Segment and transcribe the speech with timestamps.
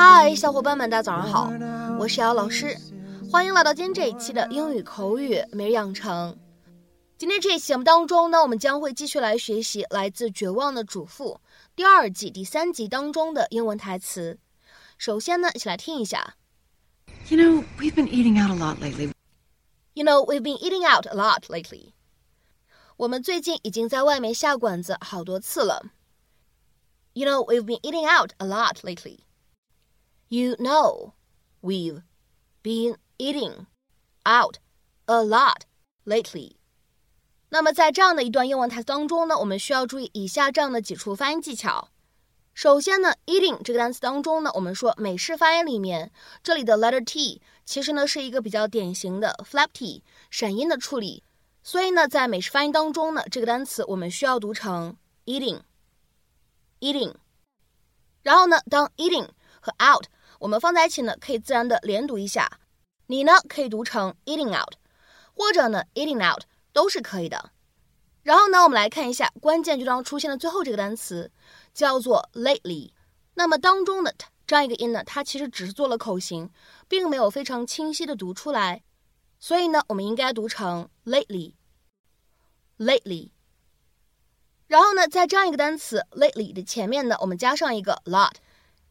[0.00, 1.52] 嗨，小伙伴们，大家早上好，
[1.98, 2.78] 我是瑶老师，
[3.32, 6.38] 欢迎来到今天这一期的英语口语每日养成。
[7.16, 11.40] 今天这一期节目当中呢，我们将会继续来学习来自《绝望的主妇》
[11.74, 14.38] 第二季第三集当中的英文台词。
[14.98, 16.36] 首先呢，一起来听一下。
[17.28, 19.10] You know, we've been eating out a lot lately.
[19.94, 21.88] You know, we've been eating out a lot lately.
[22.98, 25.86] 我们最近已经在外面下馆子好多次了。
[27.14, 29.18] You know, we've been eating out a lot lately.
[30.30, 31.14] You know,
[31.62, 32.02] we've
[32.62, 33.66] been eating
[34.26, 34.58] out
[35.06, 35.62] a lot
[36.04, 36.56] lately.
[37.48, 41.88] 那么在这样的一段英文台词当中呢，我们需要注意以下这样的几处发音技巧。
[42.52, 51.24] 首先呢，eating 这个单词当中呢，我们说美式发音里面，这里的 letter t 其实呢是一个比较典型的 flap t 闪音的处理，
[51.62, 54.94] 所以呢，在美式发音当中呢，这个单词我们需要读成
[55.24, 57.14] eating，eating。
[58.22, 59.28] 然后呢，当 eating
[59.60, 60.04] 和 out
[60.38, 62.60] 我们放在一起呢，可以自然的连读一下。
[63.06, 64.74] 你呢可以读成 eating out，
[65.34, 67.50] 或者呢 eating out 都是可以的。
[68.22, 71.30] 然后呢，我们来看一下关键句当中出现的最后这个单词，
[71.72, 72.90] 叫做 lately。
[73.34, 74.14] 那么当中的
[74.46, 76.50] 这样一个音呢，它其实只是做了口型，
[76.88, 78.82] 并没有非常清晰的读出来。
[79.38, 83.30] 所以呢，我们应该读成 lately，lately。
[84.66, 88.32] 然后呢，在这样一个单词 lately 的前面呢，我们加上一个 lot，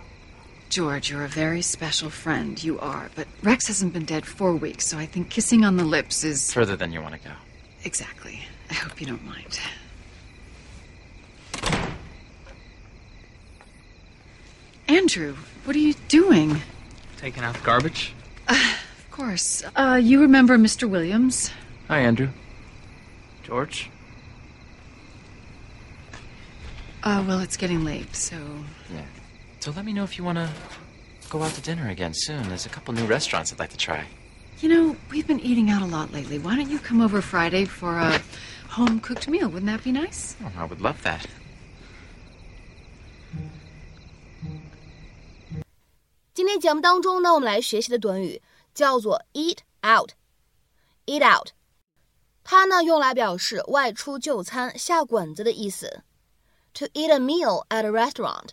[0.69, 2.63] George, you're a very special friend.
[2.63, 3.09] You are.
[3.15, 6.51] But Rex hasn't been dead four weeks, so I think kissing on the lips is.
[6.51, 7.35] Further than you want to go.
[7.83, 8.41] Exactly.
[8.69, 9.59] I hope you don't mind.
[14.87, 16.61] Andrew, what are you doing?
[17.20, 18.14] Taking out the garbage?
[18.48, 19.62] Of course.
[19.76, 20.88] Uh, you remember Mr.
[20.88, 21.50] Williams?
[21.88, 22.30] Hi, Andrew.
[23.42, 23.90] George?
[27.02, 28.36] Uh, well, it's getting late, so.
[28.90, 29.02] Yeah.
[29.60, 30.48] So let me know if you want to
[31.28, 32.48] go out to dinner again soon.
[32.48, 34.06] There's a couple new restaurants I'd like to try.
[34.60, 36.38] You know, we've been eating out a lot lately.
[36.38, 38.18] Why don't you come over Friday for a
[38.68, 39.48] home cooked meal?
[39.48, 40.36] Wouldn't that be nice?
[40.42, 41.26] Oh, I would love that.
[46.60, 48.42] 节目当中呢，我们来学习的短语
[48.74, 50.10] 叫做 eat out。
[51.06, 51.48] eat out，
[52.44, 56.04] 它呢用来表示外出就餐、下馆子的意思。
[56.74, 58.50] To eat a meal at a restaurant。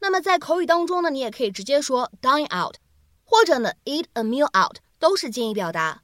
[0.00, 2.76] 那么在口语当中呢，你也可以直接说 dine out，
[3.24, 6.02] 或者呢 eat a meal out，都是建议表达。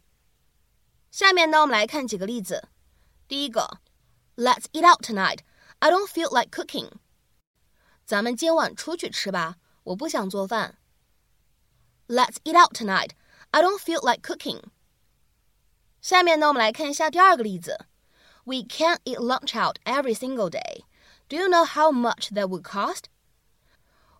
[1.10, 2.68] 下面呢，我们来看几个例子。
[3.28, 3.78] 第一个
[4.36, 5.40] ，Let's eat out tonight.
[5.80, 6.92] I don't feel like cooking.
[8.06, 10.78] 咱们今晚出去吃吧，我不想做饭。
[12.07, 13.11] Let's eat out tonight.
[13.51, 14.61] I don't feel like cooking.
[16.01, 17.85] 下面呢，我们来看一下第二个例子。
[18.45, 20.83] We can't eat lunch out every single day.
[21.27, 23.03] Do you know how much that would cost?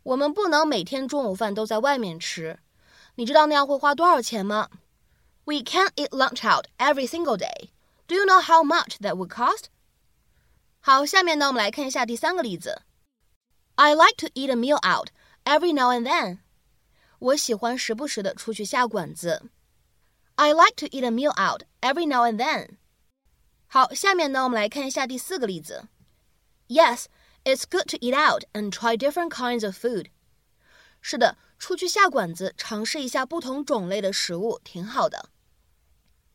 [0.04, 2.60] 我们不能每天中午饭都在外面吃，
[3.16, 4.70] 你知道那样会花多少钱吗？
[5.46, 7.70] We can't eat lunch out every single day.
[8.08, 9.66] Do you know how much that would cost?
[10.80, 12.84] 好，下面呢，我们来看一下第三个例子。
[13.76, 15.10] I like to eat a meal out
[15.44, 16.40] every now and then.
[17.20, 19.50] 我喜欢时不时的出去下馆子。
[20.36, 22.78] I like to eat a meal out every now and then.
[23.68, 25.88] 好，下面呢，我们来看一下第四个例子。
[26.68, 27.06] Yes,
[27.44, 30.08] it's good to eat out and try different kinds of food.
[31.02, 35.30] 是的，出去下馆子，尝试一下不同种类的食物，挺好的。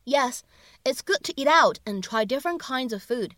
[0.05, 0.41] Yes,
[0.83, 3.31] it's good to eat out and try different kinds of food.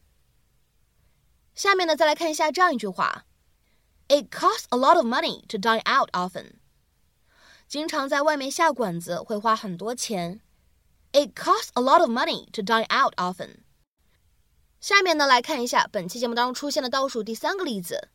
[1.56, 3.26] 下面呢，再来看一下这样一句话：
[4.10, 6.60] It costs a lot of money to dine out often.
[7.73, 10.43] 经常在外面下馆子会花很多钱。
[11.13, 13.61] It costs a lot of money to dine out often.
[14.79, 18.11] 下面呢，来看一下本期节目当中出现的倒数第三个例子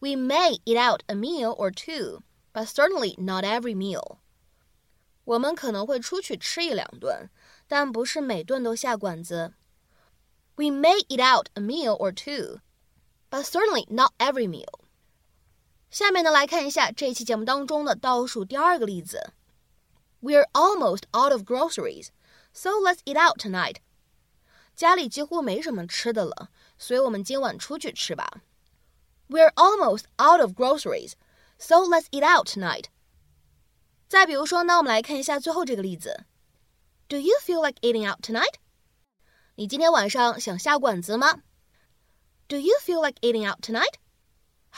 [0.00, 2.22] ：We may eat out a meal or two,
[2.52, 4.16] but certainly not every meal.
[5.22, 7.30] 我们可能会出去吃一两顿，
[7.68, 9.54] 但不是每顿都下馆子。
[10.56, 12.58] We may eat out a meal or two,
[13.30, 14.77] but certainly not every meal.
[15.90, 19.32] 下面呢，来看一下这期节目当中的倒数第二个例子
[20.20, 22.08] ：We're almost out of groceries,
[22.52, 23.76] so let's eat out tonight.
[24.76, 28.42] 家里几乎没什么吃的了，所以我们今晚出去吃吧。
[29.28, 31.12] We're almost out of groceries,
[31.58, 32.84] so let's eat out tonight.
[34.08, 36.24] 再比如说呢，我们来看一下最后这个例子
[37.08, 38.54] ：Do you feel like eating out tonight?
[39.56, 41.40] 你今天晚上想下馆子吗
[42.46, 43.94] ？Do you feel like eating out tonight?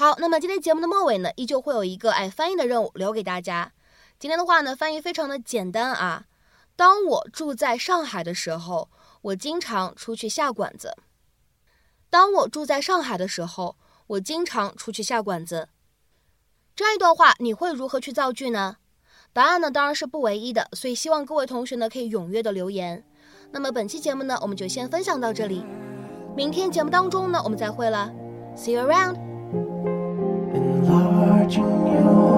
[0.00, 3.70] 好，那么今天节目的末尾呢，依旧会有一个爱翻译的任务留给大家。
[4.18, 6.24] 今天的话呢，翻译非常的简单啊。
[6.74, 8.88] 当我住在上海的时候，
[9.20, 10.96] 我经常出去下馆子。
[12.08, 13.76] 当我住在上海的时候，
[14.06, 15.68] 我经常出去下馆子。
[16.74, 18.78] 这样一段话，你会如何去造句呢？
[19.34, 20.66] 答案呢，当然是不唯一的。
[20.72, 23.04] 所以希望各位同学呢，可以踊跃的留言。
[23.50, 25.62] 那么本期节目呢，我们就先分享到这里。
[26.34, 28.10] 明天节目当中呢，我们再会了。
[28.56, 29.29] See you around.
[31.56, 32.29] you.